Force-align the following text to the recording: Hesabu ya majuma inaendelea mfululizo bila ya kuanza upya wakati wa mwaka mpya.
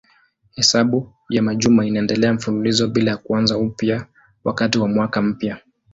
Hesabu 0.55 1.13
ya 1.29 1.41
majuma 1.43 1.85
inaendelea 1.85 2.33
mfululizo 2.33 2.87
bila 2.87 3.11
ya 3.11 3.17
kuanza 3.17 3.57
upya 3.57 4.07
wakati 4.43 4.77
wa 4.79 4.87
mwaka 4.87 5.21
mpya. 5.21 5.61